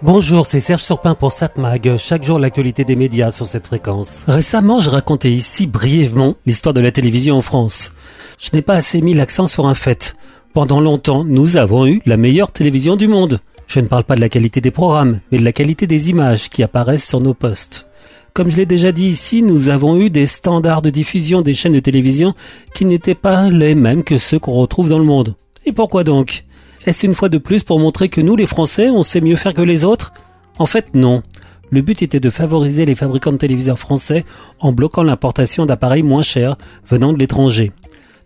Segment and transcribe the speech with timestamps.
[0.00, 1.96] Bonjour, c'est Serge Surpin pour SatMag.
[1.96, 4.26] Chaque jour, l'actualité des médias sur cette fréquence.
[4.28, 7.92] Récemment, je racontais ici brièvement l'histoire de la télévision en France.
[8.38, 10.14] Je n'ai pas assez mis l'accent sur un fait.
[10.54, 13.40] Pendant longtemps, nous avons eu la meilleure télévision du monde.
[13.66, 16.48] Je ne parle pas de la qualité des programmes, mais de la qualité des images
[16.48, 17.88] qui apparaissent sur nos postes.
[18.34, 21.72] Comme je l'ai déjà dit ici, nous avons eu des standards de diffusion des chaînes
[21.72, 22.34] de télévision
[22.72, 25.34] qui n'étaient pas les mêmes que ceux qu'on retrouve dans le monde.
[25.66, 26.44] Et pourquoi donc?
[26.86, 29.54] Est-ce une fois de plus pour montrer que nous, les Français, on sait mieux faire
[29.54, 30.12] que les autres?
[30.58, 31.22] En fait, non.
[31.70, 34.24] Le but était de favoriser les fabricants de téléviseurs français
[34.58, 36.56] en bloquant l'importation d'appareils moins chers
[36.88, 37.72] venant de l'étranger.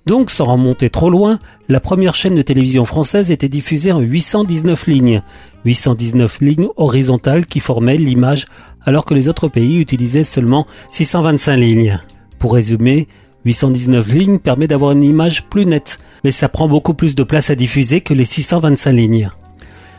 [0.06, 1.38] Donc, sans remonter trop loin,
[1.68, 5.22] la première chaîne de télévision française était diffusée en 819 lignes.
[5.64, 8.46] 819 lignes horizontales qui formaient l'image
[8.84, 12.00] alors que les autres pays utilisaient seulement 625 lignes.
[12.38, 13.06] Pour résumer,
[13.44, 17.50] 819 lignes permet d'avoir une image plus nette, mais ça prend beaucoup plus de place
[17.50, 19.30] à diffuser que les 625 lignes.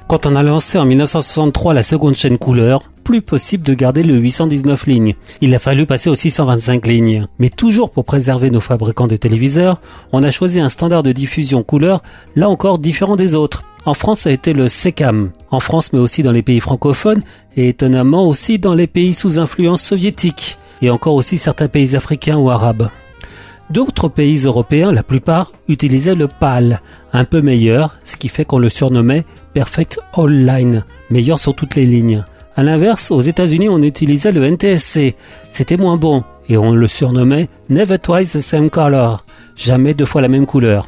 [0.07, 4.15] Quand on a lancé en 1963 la seconde chaîne couleur, plus possible de garder le
[4.15, 5.15] 819 lignes.
[5.41, 7.27] Il a fallu passer aux 625 lignes.
[7.39, 11.63] Mais toujours pour préserver nos fabricants de téléviseurs, on a choisi un standard de diffusion
[11.63, 12.01] couleur,
[12.35, 13.63] là encore différent des autres.
[13.85, 15.31] En France, ça a été le SECAM.
[15.51, 17.23] En France, mais aussi dans les pays francophones,
[17.57, 22.37] et étonnamment aussi dans les pays sous influence soviétique, et encore aussi certains pays africains
[22.37, 22.89] ou arabes.
[23.73, 26.79] D'autres pays européens, la plupart, utilisaient le PAL,
[27.11, 31.73] un peu meilleur, ce qui fait qu'on le surnommait Perfect All Line, meilleur sur toutes
[31.73, 32.23] les lignes.
[32.55, 35.15] À l'inverse, aux États-Unis, on utilisait le NTSC,
[35.49, 40.21] c'était moins bon, et on le surnommait Never Twice the Same Color, jamais deux fois
[40.21, 40.87] la même couleur,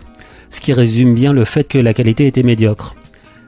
[0.52, 2.94] ce qui résume bien le fait que la qualité était médiocre.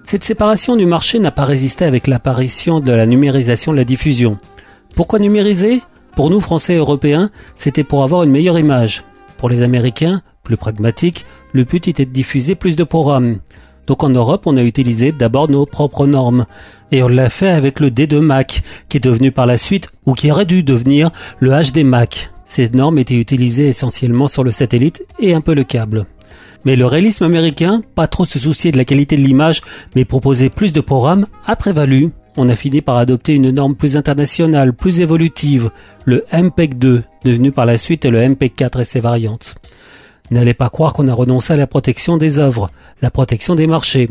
[0.03, 4.39] Cette séparation du marché n'a pas résisté avec l'apparition de la numérisation de la diffusion.
[4.95, 5.79] Pourquoi numériser?
[6.15, 9.03] Pour nous, Français et Européens, c'était pour avoir une meilleure image.
[9.37, 13.39] Pour les Américains, plus pragmatiques, le but était de diffuser plus de programmes.
[13.85, 16.45] Donc en Europe, on a utilisé d'abord nos propres normes.
[16.91, 20.13] Et on l'a fait avec le D2 Mac, qui est devenu par la suite, ou
[20.13, 22.31] qui aurait dû devenir, le HD Mac.
[22.45, 26.05] Ces normes étaient utilisées essentiellement sur le satellite et un peu le câble.
[26.65, 29.61] Mais le réalisme américain, pas trop se soucier de la qualité de l'image,
[29.95, 32.11] mais proposer plus de programmes, a prévalu.
[32.39, 35.71] On a fini par adopter une norme plus internationale, plus évolutive,
[36.05, 39.55] le MPEG 2, devenu par la suite le MPEG 4 et ses variantes.
[40.29, 42.69] N'allez pas croire qu'on a renoncé à la protection des œuvres,
[43.01, 44.07] la protection des marchés.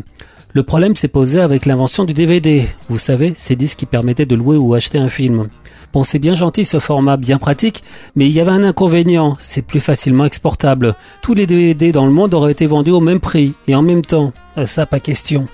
[0.55, 2.67] Le problème s'est posé avec l'invention du DVD.
[2.89, 5.49] Vous savez, ces disques qui permettaient de louer ou acheter un film.
[5.93, 7.85] Bon, c'est bien gentil ce format bien pratique,
[8.17, 10.97] mais il y avait un inconvénient, c'est plus facilement exportable.
[11.23, 14.03] Tous les DVD dans le monde auraient été vendus au même prix et en même
[14.03, 14.33] temps.
[14.59, 15.47] Euh, ça, pas question.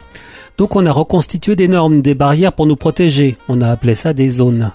[0.62, 3.36] Donc on a reconstitué des normes, des barrières pour nous protéger.
[3.48, 4.70] On a appelé ça des zones.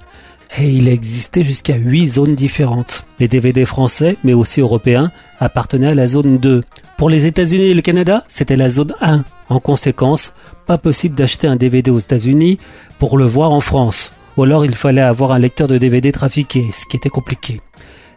[0.57, 3.05] Et il existait jusqu'à 8 zones différentes.
[3.21, 6.65] Les DVD français, mais aussi européens, appartenaient à la zone 2.
[6.97, 9.23] Pour les États-Unis et le Canada, c'était la zone 1.
[9.47, 10.33] En conséquence,
[10.65, 12.59] pas possible d'acheter un DVD aux États-Unis
[12.99, 14.11] pour le voir en France.
[14.35, 17.61] Ou alors il fallait avoir un lecteur de DVD trafiqué, ce qui était compliqué.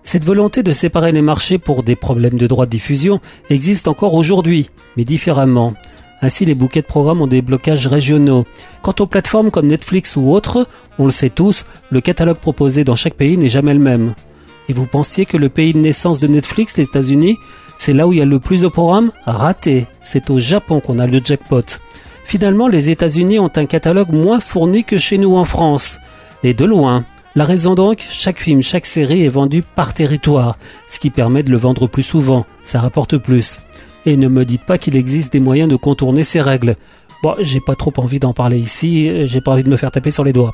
[0.02, 4.14] Cette volonté de séparer les marchés pour des problèmes de droit de diffusion existe encore
[4.14, 5.74] aujourd'hui, mais différemment.
[6.22, 8.46] Ainsi, les bouquets de programmes ont des blocages régionaux.
[8.82, 10.66] Quant aux plateformes comme Netflix ou autres,
[10.98, 14.14] on le sait tous, le catalogue proposé dans chaque pays n'est jamais le même.
[14.68, 17.38] Et vous pensiez que le pays de naissance de Netflix, les États-Unis,
[17.76, 19.10] c'est là où il y a le plus de programmes?
[19.24, 19.86] Raté.
[20.02, 21.64] C'est au Japon qu'on a le jackpot.
[22.24, 25.98] Finalement, les États-Unis ont un catalogue moins fourni que chez nous en France.
[26.42, 27.04] Et de loin.
[27.36, 30.58] La raison donc, chaque film, chaque série est vendu par territoire,
[30.88, 33.60] ce qui permet de le vendre plus souvent, ça rapporte plus.
[34.06, 36.76] Et ne me dites pas qu'il existe des moyens de contourner ces règles.
[37.22, 40.10] Bon, j'ai pas trop envie d'en parler ici, j'ai pas envie de me faire taper
[40.10, 40.52] sur les doigts.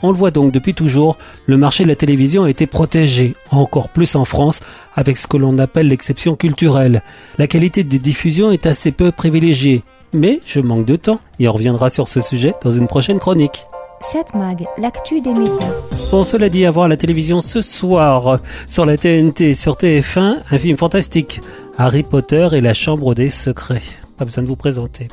[0.00, 1.16] On le voit donc depuis toujours,
[1.46, 4.60] le marché de la télévision a été protégé, encore plus en France,
[4.94, 7.02] avec ce que l'on appelle l'exception culturelle.
[7.36, 9.82] La qualité de diffusion est assez peu privilégiée,
[10.12, 13.66] mais je manque de temps et on reviendra sur ce sujet dans une prochaine chronique.
[14.02, 15.72] 7 Mag, l'actu des médias.
[16.10, 18.38] Bon, cela dit, à voir la télévision ce soir
[18.68, 21.40] sur la TNT, sur TF1, un film fantastique.
[21.76, 23.82] Harry Potter et la Chambre des Secrets.
[24.16, 25.08] Pas besoin de vous présenter.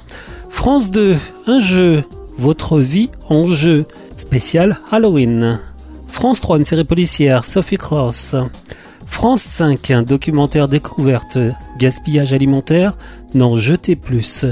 [0.50, 2.04] France 2, un jeu.
[2.38, 3.86] Votre vie en jeu.
[4.16, 5.60] Spécial Halloween.
[6.08, 7.46] France 3, une série policière.
[7.46, 8.36] Sophie Cross.
[9.08, 11.40] France 5, un documentaire découverte.
[11.80, 12.96] Gaspillage alimentaire.
[13.34, 14.46] N'en jetez plus.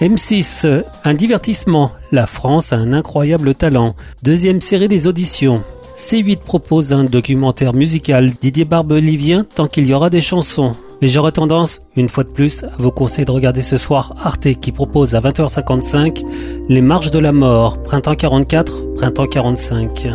[0.00, 1.90] M6, un divertissement.
[2.12, 3.96] La France a un incroyable talent.
[4.22, 5.64] Deuxième série des auditions.
[5.96, 10.76] C8 propose un documentaire musical Didier Barbelivien tant qu'il y aura des chansons.
[11.00, 14.60] Mais j'aurais tendance, une fois de plus, à vous conseiller de regarder ce soir Arte
[14.60, 16.22] qui propose à 20h55
[16.68, 20.08] Les Marches de la Mort, printemps 44, printemps 45.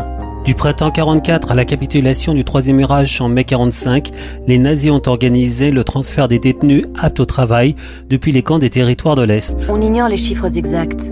[0.45, 4.11] Du printemps 44 à la capitulation du troisième Mirage en mai 45,
[4.45, 7.73] les nazis ont organisé le transfert des détenus aptes au travail
[8.07, 9.67] depuis les camps des territoires de l'Est.
[9.71, 11.11] On ignore les chiffres exacts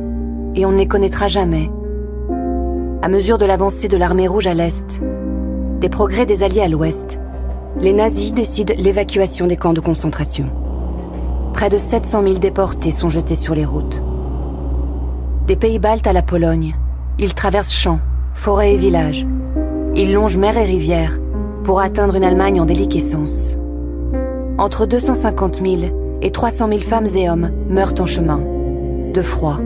[0.56, 1.71] et on ne les connaîtra jamais.
[3.01, 5.01] À mesure de l'avancée de l'armée rouge à l'est,
[5.79, 7.17] des progrès des Alliés à l'ouest,
[7.79, 10.47] les nazis décident l'évacuation des camps de concentration.
[11.53, 14.03] Près de 700 000 déportés sont jetés sur les routes.
[15.47, 16.75] Des pays baltes à la Pologne,
[17.19, 18.01] ils traversent champs,
[18.33, 19.25] forêts et villages.
[19.95, 21.19] Ils longent mer et rivières
[21.63, 23.55] pour atteindre une Allemagne en déliquescence.
[24.57, 28.41] Entre 250 000 et 300 000 femmes et hommes meurent en chemin,
[29.13, 29.57] de froid,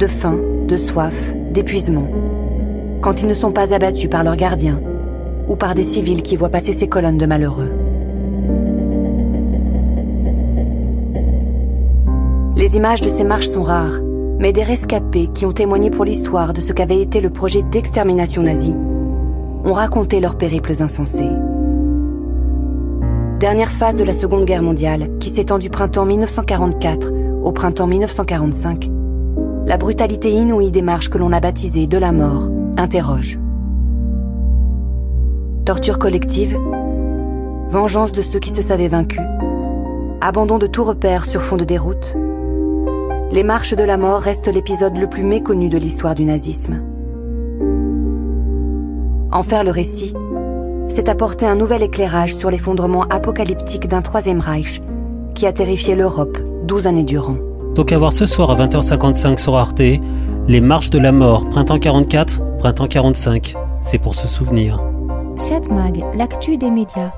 [0.00, 2.08] de faim, de soif, d'épuisement,
[3.02, 4.80] quand ils ne sont pas abattus par leurs gardiens
[5.48, 7.70] ou par des civils qui voient passer ces colonnes de malheureux.
[12.56, 13.98] Les images de ces marches sont rares,
[14.38, 18.42] mais des rescapés qui ont témoigné pour l'histoire de ce qu'avait été le projet d'extermination
[18.42, 18.76] nazie
[19.64, 21.30] ont raconté leurs périples insensés.
[23.40, 27.10] Dernière phase de la Seconde Guerre mondiale, qui s'étend du printemps 1944
[27.42, 28.88] au printemps 1945,
[29.66, 33.38] la brutalité inouïe des marches que l'on a baptisées de la mort interroge.
[35.64, 36.58] Torture collective,
[37.70, 39.22] vengeance de ceux qui se savaient vaincus,
[40.20, 42.16] abandon de tout repère sur fond de déroute,
[43.32, 46.82] les marches de la mort restent l'épisode le plus méconnu de l'histoire du nazisme.
[49.32, 50.12] En faire le récit,
[50.90, 54.82] c'est apporter un nouvel éclairage sur l'effondrement apocalyptique d'un troisième Reich
[55.34, 56.36] qui a terrifié l'Europe
[56.66, 57.36] 12 années durant.
[57.74, 59.80] Donc à voir ce soir à 20h55 sur Arte,
[60.48, 63.54] les marches de la mort, printemps 44, printemps 45.
[63.80, 64.82] C'est pour se souvenir.
[65.38, 67.12] 7 Mag, l'actu des médias.